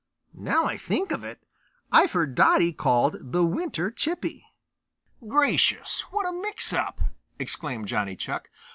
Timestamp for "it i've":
1.23-2.13